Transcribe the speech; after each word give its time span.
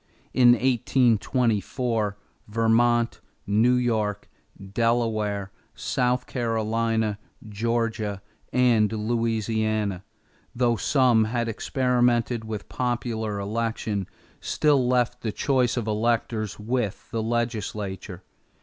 In 0.33 0.53
1824, 0.53 2.17
Vermont, 2.47 3.21
New 3.45 3.75
York, 3.75 4.27
Delaware, 4.73 5.51
South 5.75 6.25
Carolina, 6.25 7.19
Georgia, 7.47 8.23
and 8.51 8.91
Louisiana, 8.91 10.03
though 10.55 10.75
some 10.75 11.25
had 11.25 11.47
experimented 11.47 12.43
with 12.43 12.67
popular 12.67 13.37
election, 13.39 14.07
still 14.39 14.87
left 14.87 15.21
the 15.21 15.31
choice 15.31 15.77
of 15.77 15.85
electors 15.85 16.57
with 16.57 17.11
the 17.11 17.21
legislature. 17.21 18.23